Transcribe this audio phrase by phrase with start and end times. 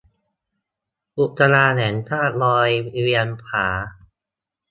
[1.19, 2.69] อุทยานแห่งชาติดอย
[3.01, 3.67] เวียงผา